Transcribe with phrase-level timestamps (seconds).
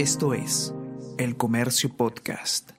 [0.00, 0.72] Esto es
[1.18, 2.70] El Comercio Podcast.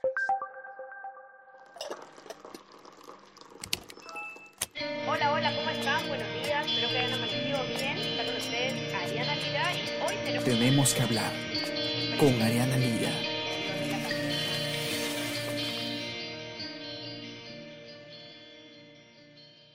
[5.08, 6.07] Hola, hola, ¿cómo están?
[6.07, 7.97] Buenos días, espero que hayan amanecido bien.
[7.99, 10.46] Está con ustedes Ariana Lira y hoy tenemos...
[10.46, 11.31] Tenemos que hablar
[12.20, 13.12] con Ariana Lira.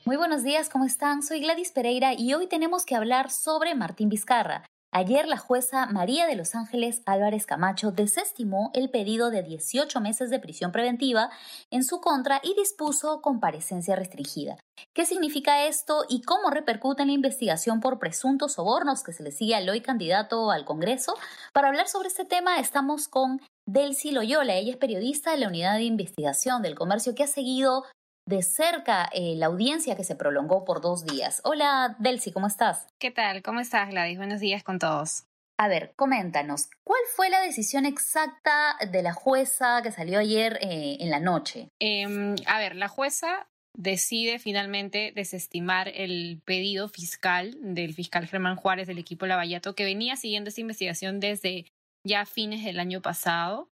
[0.05, 1.23] Muy buenos días, ¿cómo están?
[1.23, 4.65] Soy Gladys Pereira y hoy tenemos que hablar sobre Martín Vizcarra.
[4.99, 10.31] Ayer la jueza María de los Ángeles Álvarez Camacho desestimó el pedido de 18 meses
[10.31, 11.29] de prisión preventiva
[11.71, 14.57] en su contra y dispuso comparecencia restringida.
[14.95, 19.33] ¿Qué significa esto y cómo repercute en la investigación por presuntos sobornos que se le
[19.33, 21.13] sigue al hoy candidato al Congreso?
[21.53, 24.55] Para hablar sobre este tema estamos con Delcy Loyola.
[24.55, 27.85] Ella es periodista de la Unidad de Investigación del Comercio que ha seguido
[28.27, 31.41] de cerca eh, la audiencia que se prolongó por dos días.
[31.45, 32.89] Hola, Delcy, ¿cómo estás?
[32.99, 33.43] ¿Qué tal?
[33.43, 34.19] ¿Cómo estás, Gladys?
[34.19, 35.25] Buenos días con todos.
[35.59, 40.99] A ver, coméntanos, ¿cuál fue la decisión exacta de la jueza que salió ayer eh,
[41.01, 41.71] en la noche?
[41.79, 48.87] Em, a ver, la jueza decide finalmente desestimar el pedido fiscal del fiscal Germán Juárez
[48.87, 51.67] del equipo Lavallato, que venía siguiendo esta investigación desde
[52.05, 53.71] ya fines del año pasado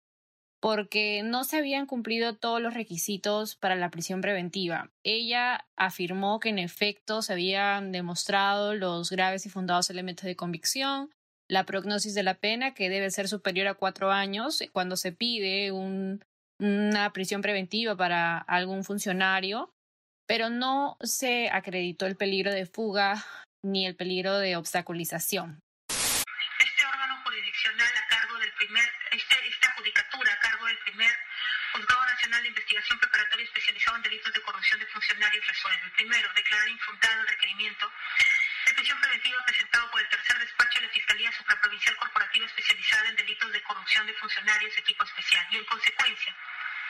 [0.61, 4.91] porque no se habían cumplido todos los requisitos para la prisión preventiva.
[5.05, 11.11] Ella afirmó que en efecto se habían demostrado los graves y fundados elementos de convicción,
[11.49, 15.73] la prognosis de la pena, que debe ser superior a cuatro años cuando se pide
[15.73, 19.71] una prisión preventiva para algún funcionario,
[20.27, 23.25] pero no se acreditó el peligro de fuga
[23.65, 25.61] ni el peligro de obstaculización.
[35.69, 35.91] Resuelve.
[35.97, 37.93] Primero, declarar infundado el requerimiento
[38.67, 43.17] de prisión preventiva presentado por el tercer despacho de la Fiscalía Supraprovincial Corporativa Especializada en
[43.17, 45.47] Delitos de Corrupción de Funcionarios Equipo Especial.
[45.51, 46.37] Y en consecuencia,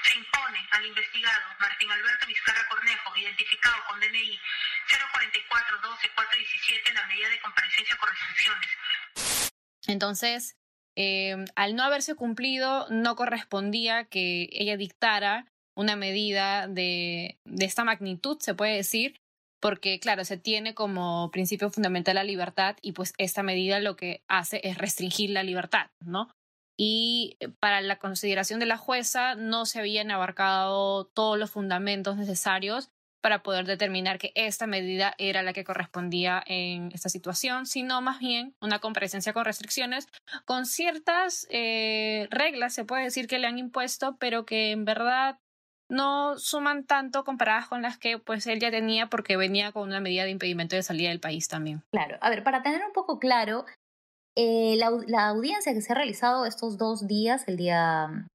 [0.03, 4.41] se impone al investigado Martín Alberto Vizcarra Cornejo, identificado con DNI
[4.89, 8.71] 044 12 417 en la medida de comparecencia con restricciones.
[9.87, 10.57] Entonces,
[11.01, 15.47] Em, al no haberse cumplido, no correspondía que ella dictara
[15.79, 19.15] una medida de, de esta magnitud, se puede decir,
[19.61, 24.23] porque claro, se tiene como principio fundamental la libertad y pues esta medida lo que
[24.29, 26.31] hace es restringir la libertad, ¿no?
[26.77, 32.91] Y para la consideración de la jueza no se habían abarcado todos los fundamentos necesarios
[33.21, 38.21] para poder determinar que esta medida era la que correspondía en esta situación, sino más
[38.21, 40.07] bien una comparecencia con restricciones,
[40.45, 45.39] con ciertas eh, reglas, se puede decir que le han impuesto, pero que en verdad
[45.91, 50.01] no suman tanto comparadas con las que pues él ya tenía porque venía con una
[50.01, 51.83] medida de impedimento de salida del país también.
[51.93, 53.65] Claro, a ver, para tener un poco claro,
[54.37, 58.29] eh, la, audiencia que se ha realizado estos dos días, el día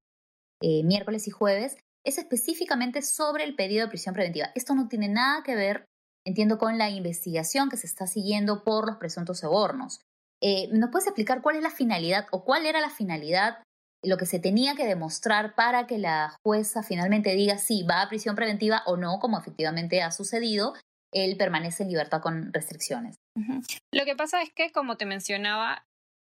[0.62, 4.50] eh, miércoles y jueves, es específicamente sobre el pedido de prisión preventiva.
[4.56, 5.86] Esto no tiene nada que ver,
[6.26, 10.02] entiendo, con la investigación que se está siguiendo por los presuntos sobornos.
[10.42, 13.64] Eh, ¿Nos puedes explicar cuál es la finalidad o cuál era la finalidad,
[14.04, 18.10] lo que se tenía que demostrar para que la jueza finalmente diga si va a
[18.10, 20.74] prisión preventiva o no, como efectivamente ha sucedido?
[21.12, 23.16] Él permanece en libertad con restricciones.
[23.92, 25.86] Lo que pasa es que, como te mencionaba,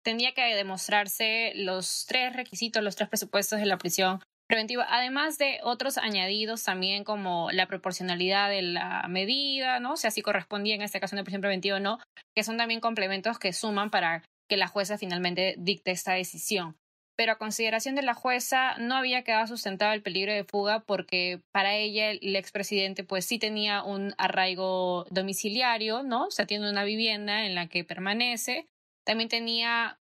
[0.04, 5.60] tenía que demostrarse los tres requisitos, los tres presupuestos de la prisión preventiva, además de
[5.64, 9.94] otros añadidos también como la proporcionalidad de la medida, ¿no?
[9.94, 12.00] O sea, si correspondía en este caso una prisión preventiva o no,
[12.36, 16.76] que son también complementos que suman para que la jueza finalmente dicte esta decisión.
[17.16, 21.42] Pero a consideración de la jueza no había quedado sustentado el peligro de fuga porque
[21.52, 26.26] para ella el expresidente pues sí tenía un arraigo domiciliario, ¿no?
[26.28, 28.68] O sea, tiene una vivienda en la que permanece.
[29.06, 30.00] También tenía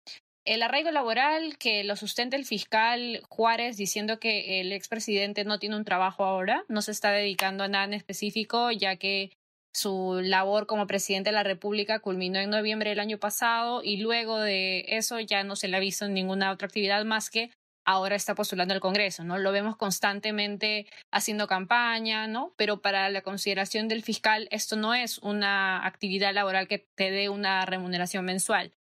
[0.46, 5.76] el arraigo laboral que lo sustenta el fiscal Juárez diciendo que el expresidente no tiene
[5.76, 9.32] un trabajo ahora, no se está dedicando a nada en específico, ya que
[9.74, 14.40] su labor como presidente de la República culminó en noviembre del año pasado y luego
[14.40, 17.52] de eso ya no se le ha visto en ninguna otra actividad más que
[17.86, 19.40] ahora está postulando al Congreso, ¿no?
[19.40, 22.54] Lo vemos constantemente haciendo campaña, ¿no?
[22.56, 27.30] Pero para la consideración del fiscal esto no es una actividad laboral que te dé
[27.30, 28.74] una remuneración mensual.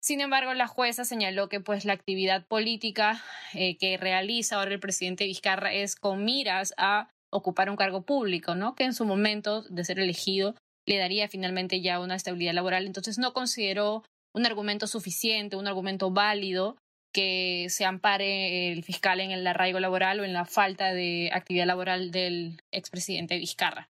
[0.00, 3.22] Sin embargo, la jueza señaló que pues la actividad política
[3.54, 8.54] eh, que realiza ahora el presidente Vizcarra es con miras a ocupar un cargo público,
[8.54, 8.74] ¿no?
[8.74, 10.54] Que en su momento de ser elegido
[10.86, 12.86] le daría finalmente ya una estabilidad laboral.
[12.86, 14.04] Entonces no consideró
[14.34, 16.76] un argumento suficiente, un argumento válido
[17.12, 21.66] que se ampare el fiscal en el arraigo laboral o en la falta de actividad
[21.66, 23.88] laboral del expresidente Vizcarra.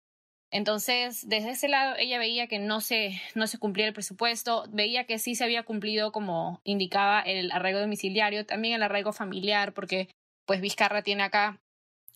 [0.50, 5.04] Entonces, desde ese lado, ella veía que no se, no se cumplía el presupuesto, veía
[5.04, 10.08] que sí se había cumplido, como indicaba, el arraigo domiciliario, también el arraigo familiar, porque
[10.46, 11.60] pues Vizcarra tiene acá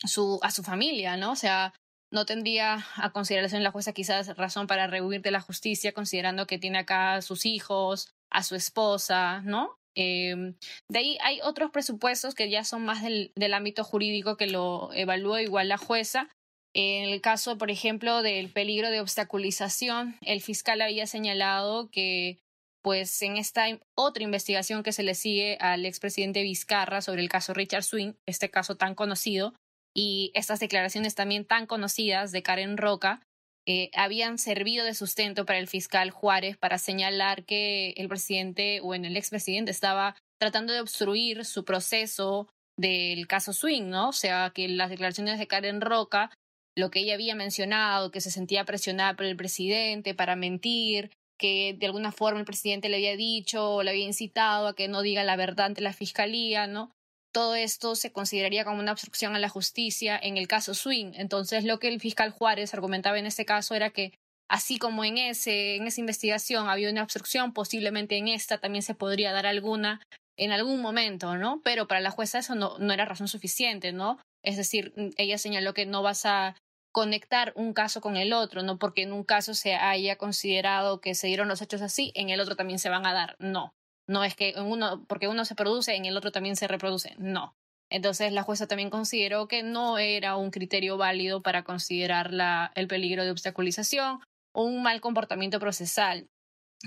[0.03, 1.31] a su familia, ¿no?
[1.31, 1.73] O sea,
[2.11, 6.59] no tendría a consideración la jueza quizás razón para rehuir de la justicia, considerando que
[6.59, 9.77] tiene acá a sus hijos, a su esposa, ¿no?
[9.95, 10.53] Eh,
[10.89, 14.91] de ahí hay otros presupuestos que ya son más del, del ámbito jurídico que lo
[14.93, 16.29] evalúa igual la jueza,
[16.73, 22.39] en el caso, por ejemplo, del peligro de obstaculización, el fiscal había señalado que,
[22.81, 23.65] pues, en esta
[23.95, 28.49] otra investigación que se le sigue al expresidente Vizcarra sobre el caso Richard Swing, este
[28.49, 29.53] caso tan conocido,
[29.95, 33.21] y estas declaraciones también tan conocidas de Karen Roca,
[33.67, 38.95] eh, habían servido de sustento para el fiscal Juárez para señalar que el presidente o
[38.95, 42.47] en el expresidente estaba tratando de obstruir su proceso
[42.77, 44.09] del caso Swing, ¿no?
[44.09, 46.31] O sea, que las declaraciones de Karen Roca
[46.75, 51.75] lo que ella había mencionado, que se sentía presionada por el presidente para mentir, que
[51.77, 55.01] de alguna forma el presidente le había dicho o le había incitado a que no
[55.01, 56.91] diga la verdad ante la fiscalía, ¿no?
[57.31, 61.13] Todo esto se consideraría como una obstrucción a la justicia en el caso Swing.
[61.15, 64.13] Entonces, lo que el fiscal Juárez argumentaba en este caso era que
[64.49, 68.95] así como en ese en esa investigación había una obstrucción, posiblemente en esta también se
[68.95, 70.01] podría dar alguna
[70.37, 71.61] en algún momento, ¿no?
[71.63, 74.17] Pero para la jueza eso no, no era razón suficiente, ¿no?
[74.43, 76.55] Es decir, mm, ella señaló que no vas a
[76.91, 81.15] conectar un caso con el otro, no porque en un caso se haya considerado que
[81.15, 83.35] se dieron los hechos así, en el otro también se van a dar.
[83.39, 83.73] No,
[84.07, 87.15] no es que en uno, porque uno se produce, en el otro también se reproduce.
[87.17, 87.55] No.
[87.89, 92.87] Entonces la jueza también consideró que no era un criterio válido para considerar la, el
[92.87, 94.19] peligro de obstaculización
[94.53, 96.29] o un mal comportamiento procesal.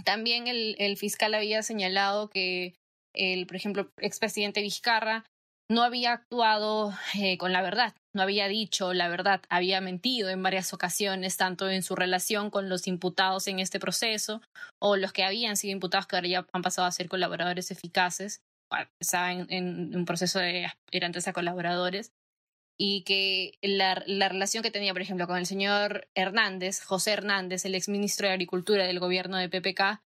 [0.05, 2.75] También el, el fiscal había señalado que
[3.15, 5.25] el, por ejemplo, expresidente Vizcarra
[5.71, 10.43] no había actuado eh, con la verdad, no había dicho la verdad, había mentido en
[10.43, 14.43] varias ocasiones, tanto en su relación con los imputados en este proceso
[14.81, 18.43] o los que habían sido imputados que ahora ya han pasado a ser colaboradores eficaces,
[19.01, 22.13] estaban en, un proceso de aspirantes a colaboradores,
[22.77, 27.65] y que la, la, relación que tenía, por ejemplo, con el señor Hernández, José Hernández,
[27.65, 30.03] el exministro de Agricultura del gobierno de PPK,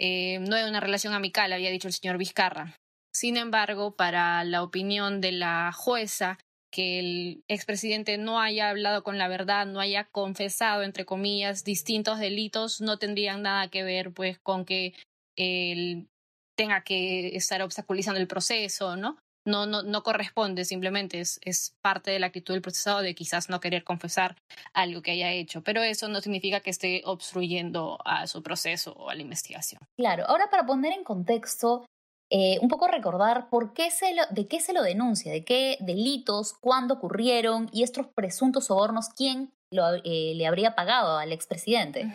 [0.00, 2.79] eh, no era una relación amical, había dicho el señor Vizcarra.
[3.12, 6.38] Sin embargo, para la opinión de la jueza,
[6.70, 12.18] que el expresidente no haya hablado con la verdad, no haya confesado, entre comillas, distintos
[12.18, 14.94] delitos, no tendrían nada que ver pues con que
[15.36, 16.08] él
[16.56, 19.18] tenga que estar obstaculizando el proceso, ¿no?
[19.46, 23.48] No, no, no corresponde, simplemente es, es parte de la actitud del procesado de quizás
[23.48, 24.36] no querer confesar
[24.74, 29.08] algo que haya hecho, pero eso no significa que esté obstruyendo a su proceso o
[29.08, 29.80] a la investigación.
[29.96, 31.86] Claro, ahora para poner en contexto,
[32.30, 35.76] eh, un poco recordar por qué se lo, de qué se lo denuncia, de qué
[35.80, 42.06] delitos, cuándo ocurrieron y estos presuntos sobornos, quién lo, eh, le habría pagado al expresidente.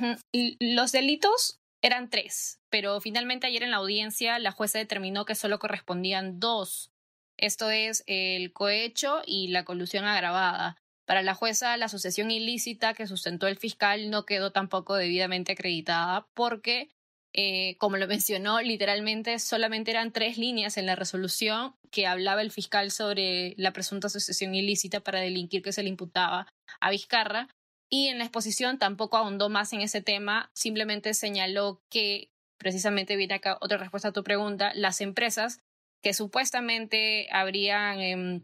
[0.60, 5.60] Los delitos eran tres, pero finalmente ayer en la audiencia la jueza determinó que solo
[5.60, 6.92] correspondían dos.
[7.38, 10.78] Esto es el cohecho y la colusión agravada.
[11.06, 16.28] Para la jueza, la asociación ilícita que sustentó el fiscal no quedó tampoco debidamente acreditada
[16.34, 16.90] porque
[17.38, 22.52] eh, como lo mencionó, literalmente solamente eran tres líneas en la resolución que hablaba el
[22.52, 26.48] fiscal sobre la presunta asociación ilícita para delinquir que se le imputaba
[26.80, 27.50] a Vizcarra.
[27.90, 33.36] Y en la exposición tampoco ahondó más en ese tema, simplemente señaló que, precisamente viene
[33.36, 35.60] acá otra respuesta a tu pregunta, las empresas
[36.02, 38.44] que supuestamente habrían em,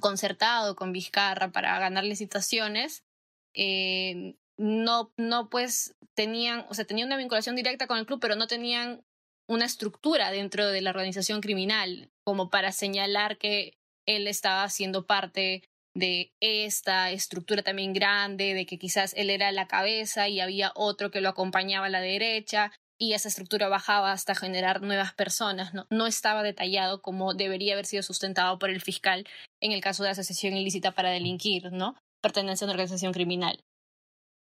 [0.00, 3.04] concertado con Vizcarra para ganar licitaciones,
[3.54, 8.36] eh, no, no pues tenían, o sea, tenían una vinculación directa con el club, pero
[8.36, 9.02] no tenían
[9.48, 13.72] una estructura dentro de la organización criminal como para señalar que
[14.06, 15.62] él estaba siendo parte
[15.96, 21.10] de esta estructura también grande, de que quizás él era la cabeza y había otro
[21.10, 25.72] que lo acompañaba a la derecha y esa estructura bajaba hasta generar nuevas personas.
[25.72, 29.26] No, no estaba detallado como debería haber sido sustentado por el fiscal
[29.60, 31.96] en el caso de asociación ilícita para delinquir, ¿no?
[32.20, 33.64] Pertenencia a una organización criminal.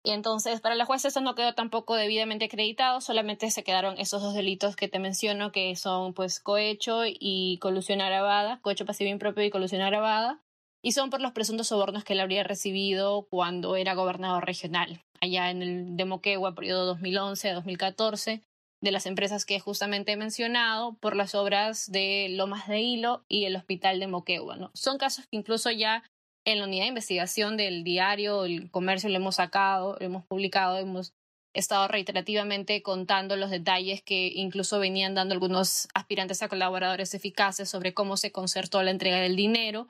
[0.05, 4.23] Y entonces, para la jueza eso no quedó tampoco debidamente acreditado, solamente se quedaron esos
[4.23, 9.45] dos delitos que te menciono, que son pues cohecho y colusión agravada, cohecho pasivo impropio
[9.45, 10.40] y colusión agravada,
[10.83, 15.50] y son por los presuntos sobornos que él habría recibido cuando era gobernador regional, allá
[15.50, 18.43] en el de Moquegua, periodo 2011-2014,
[18.81, 23.45] de las empresas que justamente he mencionado, por las obras de Lomas de Hilo y
[23.45, 24.57] el Hospital de Moquegua.
[24.57, 24.71] ¿no?
[24.75, 26.05] Son casos que incluso ya
[26.52, 30.78] en la unidad de investigación del diario El Comercio lo hemos sacado, lo hemos publicado,
[30.78, 31.12] hemos
[31.52, 37.93] estado reiterativamente contando los detalles que incluso venían dando algunos aspirantes a colaboradores eficaces sobre
[37.93, 39.88] cómo se concertó la entrega del dinero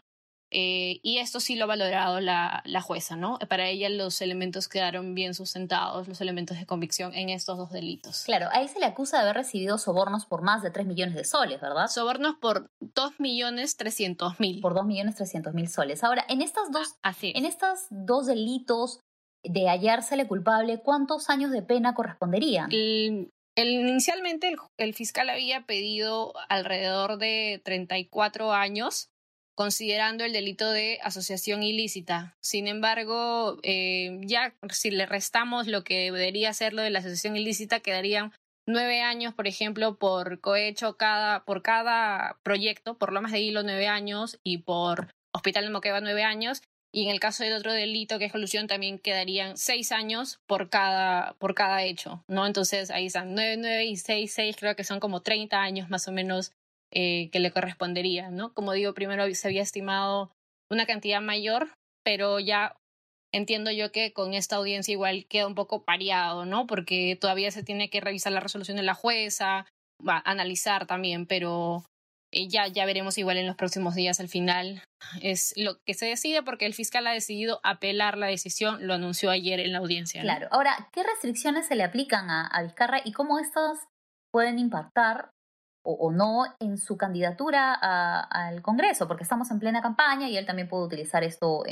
[0.51, 3.39] Eh, y esto sí lo ha valorado la, la, jueza, ¿no?
[3.51, 8.23] Para ella los elementos quedaron bien sustentados, los elementos de convicción en estos dos delitos.
[8.25, 11.25] Claro, ahí se le acusa de haber recibido sobornos por más de 3 millones de
[11.25, 11.89] soles, ¿verdad?
[11.89, 14.61] Sobornos por 2 millones 300 mil.
[14.63, 16.03] Por 2 millones 300 mil soles.
[16.03, 19.01] Ahora, en estas dos, Así en estos dos delitos
[19.43, 22.71] de hallársele culpable, ¿cuántos años de pena corresponderían?
[22.73, 29.11] El, inicialmente el, el fiscal había pedido alrededor de 34 años
[29.59, 32.37] considerando el delito de asociación ilícita.
[32.41, 37.37] Sin embargo, eh, ya si le restamos lo que debería ser lo de la asociación
[37.37, 38.33] ilícita, quedarían
[38.69, 43.89] nueve años, por ejemplo, por cohecho cada, por cada proyecto, por Lomas de Hilo nueve
[43.89, 46.63] años y por Hospital de Moqueva nueve años.
[46.93, 50.71] Y en el caso del otro delito, que es colusión, también quedarían seis años por
[50.71, 52.47] cada, por cada hecho, ¿no?
[52.47, 56.07] Entonces ahí están nueve, nueve y seis, seis, creo que son como treinta años más
[56.07, 56.53] o menos
[56.93, 58.53] eh, que le correspondería, ¿no?
[58.55, 60.33] Como digo, primero se había estimado
[60.71, 61.69] una cantidad mayor,
[62.05, 62.77] pero ya
[63.33, 66.67] entiendo yo que con esta audiencia igual queda un poco pareado, ¿no?
[66.67, 69.67] Porque todavía se tiene que revisar la resolución de la jueza,
[70.07, 71.85] va a analizar también, pero
[72.33, 74.83] eh, ya, ya veremos igual en los próximos días al final.
[75.23, 79.31] Es lo que se decide porque el fiscal ha decidido apelar la decisión, lo anunció
[79.31, 80.23] ayer en la audiencia.
[80.23, 80.49] Claro.
[80.51, 83.79] Ahora, ¿qué restricciones se le aplican a, a Vizcarra y cómo estas
[84.33, 85.31] pueden impactar
[85.83, 90.69] o, no en su candidatura al Congreso, porque estamos en plena campaña y él también
[90.69, 91.65] puede utilizar esto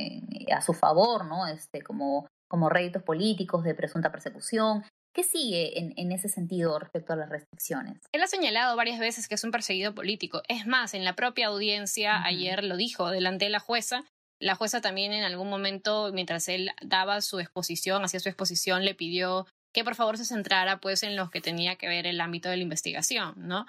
[0.54, 1.46] a su favor, ¿no?
[1.46, 4.84] Este, como, como réditos políticos de presunta persecución.
[5.14, 8.02] ¿Qué sigue en, en, ese sentido respecto a las restricciones?
[8.12, 10.42] Él ha señalado varias veces que es un perseguido político.
[10.48, 14.04] Es más, en la propia audiencia ayer lo dijo delante de la jueza.
[14.38, 18.94] La jueza también en algún momento, mientras él daba su exposición, hacía su exposición, le
[18.94, 22.48] pidió que por favor se centrara pues en lo que tenía que ver el ámbito
[22.48, 23.66] de la investigación, ¿no?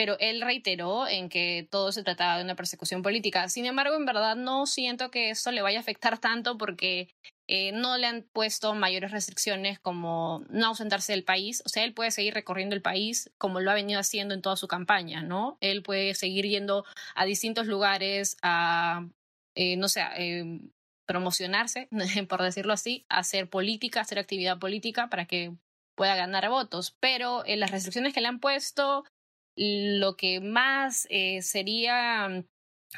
[0.00, 3.50] Pero él reiteró en que todo se trataba de una persecución política.
[3.50, 7.10] Sin embargo, en verdad no siento que eso le vaya a afectar tanto porque
[7.48, 11.62] eh, no le han puesto mayores restricciones como no ausentarse del país.
[11.66, 14.56] O sea, él puede seguir recorriendo el país como lo ha venido haciendo en toda
[14.56, 15.58] su campaña, ¿no?
[15.60, 19.06] Él puede seguir yendo a distintos lugares a,
[19.54, 20.62] eh, no sé, eh,
[21.04, 21.90] promocionarse,
[22.30, 25.52] por decirlo así, hacer política, hacer actividad política para que
[25.94, 26.96] pueda ganar votos.
[27.00, 29.04] Pero las restricciones que le han puesto
[29.60, 32.44] lo que más eh, sería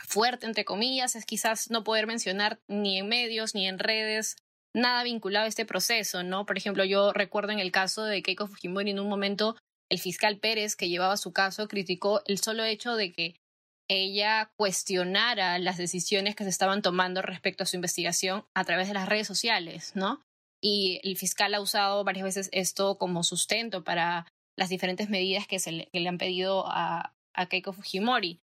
[0.07, 4.37] fuerte, entre comillas, es quizás no poder mencionar ni en medios ni en redes
[4.75, 6.47] nada vinculado a este proceso, ¿no?
[6.47, 9.57] Por ejemplo, yo recuerdo en el caso de Keiko Fujimori, en un momento
[9.91, 13.35] el fiscal Pérez, que llevaba su caso, criticó el solo hecho de que
[13.89, 18.95] ella cuestionara las decisiones que se estaban tomando respecto a su investigación a través de
[18.95, 20.23] las redes sociales, ¿no?
[20.63, 25.59] Y el fiscal ha usado varias veces esto como sustento para las diferentes medidas que,
[25.59, 27.15] se le, han pedido a,
[27.49, 28.41] Keiko Fujimori.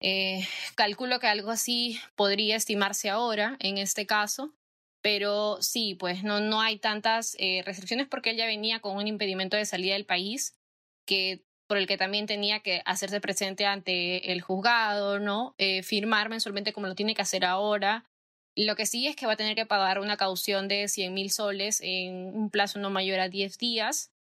[0.00, 4.52] Eh, calculo que algo así podría estimarse ahora en este caso,
[5.00, 9.06] pero sí, pues no, no hay tantas eh, restricciones porque él ya venía con un
[9.06, 10.56] impedimento de salida del país
[11.06, 15.54] que por el que también tenía que hacerse presente ante el juzgado, ¿no?
[15.58, 18.04] Eh, firmar mensualmente como lo tiene que hacer ahora.
[18.54, 21.30] Lo que sí es que va a tener que pagar una caución de 100 mil
[21.30, 24.12] soles en un plazo no mayor a 10 días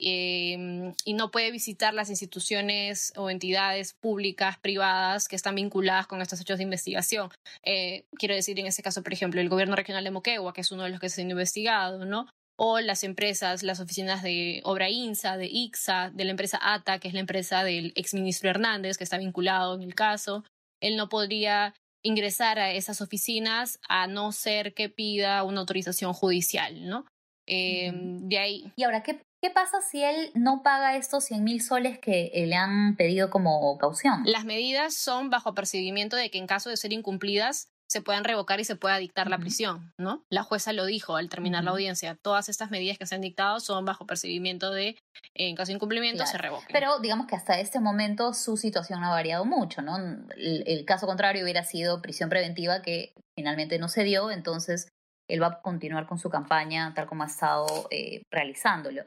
[0.00, 6.22] Em, y no puede visitar las instituciones o entidades públicas, privadas que están vinculadas con
[6.22, 7.30] estos hechos de investigación.
[7.64, 10.70] Eh, quiero decir, en este caso, por ejemplo, el gobierno regional de Moquegua, que es
[10.70, 12.28] uno de los que se han investigado, ¿no?
[12.56, 17.08] O las empresas, las oficinas de Obra INSA, de IXA, de la empresa ATA, que
[17.08, 20.44] es la empresa del exministro Hernández, que está vinculado en el caso.
[20.80, 21.74] Él no podría
[22.04, 27.04] ingresar a esas oficinas a no ser que pida una autorización judicial, ¿no?
[27.48, 28.72] Em, de ahí.
[28.76, 32.54] Y ahora, ¿qué, ¿qué pasa si él no paga estos 100 mil soles que le
[32.54, 34.22] han pedido como caución?
[34.26, 38.60] Las medidas son bajo percibimiento de que en caso de ser incumplidas se puedan revocar
[38.60, 40.22] y se pueda dictar la prisión, ¿no?
[40.30, 42.18] La jueza lo dijo al terminar la audiencia.
[42.20, 44.98] Todas estas medidas que se han dictado son bajo percibimiento de,
[45.34, 46.68] en caso de incumplimiento, se revoquen.
[46.70, 49.96] Pero digamos que hasta este momento su situación ha variado mucho, ¿no?
[50.36, 54.88] el, caso contrario hubiera sido prisión preventiva que finalmente no se dio, entonces
[55.28, 59.02] él va a continuar con su campaña tal como ha estado eh, realizándolo.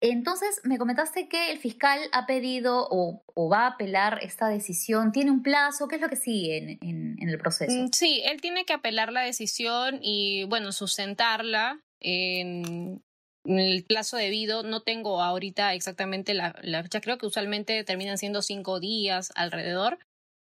[0.00, 5.10] Entonces, me comentaste que el fiscal ha pedido o, va a apelar esta decisión.
[5.10, 5.88] ¿Tiene un plazo?
[5.88, 7.76] ¿Qué es lo que sigue en, el proceso?
[7.76, 13.02] Mm, sí, él tiene que apelar la decisión y, bueno, sustentarla en,
[13.44, 14.62] el plazo debido.
[14.62, 17.00] No tengo ahorita exactamente la, la fecha.
[17.00, 19.98] Creo que usualmente terminan siendo cinco días alrededor.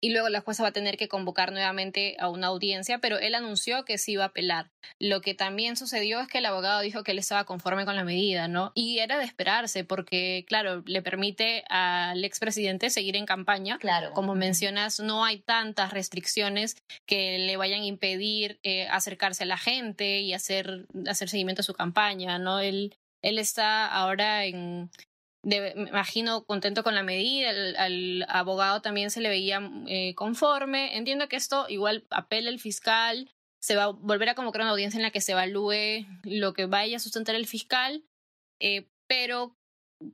[0.03, 3.35] Y luego la jueza va a tener que convocar nuevamente a una audiencia, pero él
[3.35, 4.69] anunció que sí iba a apelar.
[4.99, 8.03] Lo que también sucedió es que el abogado dijo que él estaba conforme con la
[8.03, 8.73] medida, ¿no?
[8.75, 13.77] Y era de esperarse porque, claro, le permite al expresidente seguir en campaña.
[13.77, 14.11] Claro.
[14.11, 19.57] Como mencionas, no hay tantas restricciones que le vayan a impedir eh, acercarse a la
[19.57, 22.59] gente y hacer, hacer seguimiento a su campaña, ¿no?
[22.59, 24.89] Él, él está ahora en,
[25.43, 30.97] me imagino contento con la medida, al, abogado también se le veía eh, conforme.
[30.97, 33.29] Entiendo que esto igual apela el fiscal,
[33.61, 36.65] se va a volver a convocar una audiencia en la que se evalúe lo que
[36.65, 38.03] vaya a sustentar el fiscal,
[38.59, 39.55] eh, pero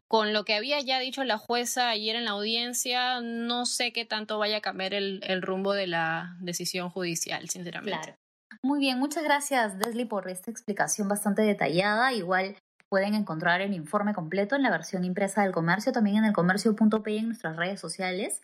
[0.08, 4.06] con lo que había ya dicho la jueza ayer en la audiencia, no sé qué
[4.06, 8.00] tanto vaya a cambiar el, el rumbo de la decisión judicial, sinceramente.
[8.00, 8.16] Claro.
[8.62, 12.14] Muy bien, muchas gracias, Desli, por esta explicación bastante detallada.
[12.14, 12.56] Igual
[12.90, 17.18] pueden encontrar el informe completo en la versión impresa del comercio, también en el comercio.p
[17.18, 18.42] en nuestras redes sociales,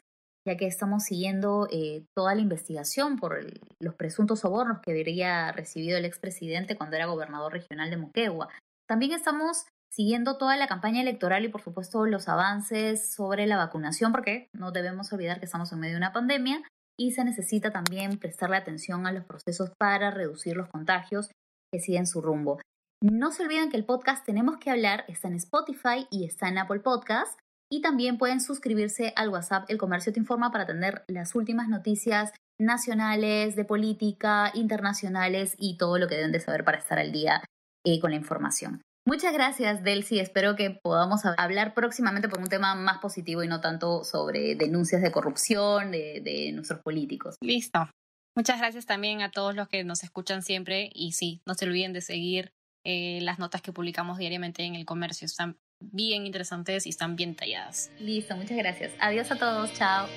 [0.47, 3.39] ya que estamos siguiendo eh, toda la investigación por
[3.79, 8.49] los presuntos sobornos que habría recibido el expresidente cuando era gobernador regional de Moquegua.
[8.87, 14.11] También estamos siguiendo toda la campaña electoral y por supuesto los avances sobre la vacunación,
[14.11, 16.61] porque no debemos olvidar que estamos en medio de una pandemia
[16.97, 21.31] y se necesita también prestarle atención a los procesos para reducir los contagios
[21.71, 22.59] que siguen su rumbo.
[23.03, 26.57] No se olviden que el podcast Tenemos que hablar está en Spotify y está en
[26.57, 27.37] Apple Podcast.
[27.69, 32.31] Y también pueden suscribirse al WhatsApp El Comercio Te Informa para tener las últimas noticias
[32.59, 37.43] nacionales, de política, internacionales y todo lo que deben de saber para estar al día
[37.83, 38.81] eh, con la información.
[39.07, 40.19] Muchas gracias, Delcy.
[40.19, 45.01] Espero que podamos hablar próximamente por un tema más positivo y no tanto sobre denuncias
[45.01, 47.35] de corrupción de, de nuestros políticos.
[47.41, 47.89] Listo.
[48.35, 51.93] Muchas gracias también a todos los que nos escuchan siempre y sí, no se olviden
[51.93, 52.51] de seguir
[52.85, 55.25] eh, las notas que publicamos diariamente en el comercio.
[55.25, 57.91] Están bien interesantes y están bien talladas.
[57.99, 58.93] Listo, muchas gracias.
[58.99, 60.07] Adiós a todos, chao.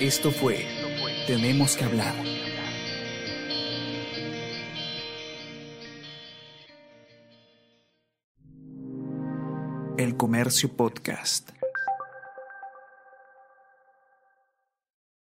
[0.00, 0.64] Esto fue
[1.26, 2.14] Tenemos que hablar.
[9.98, 11.57] El Comercio Podcast.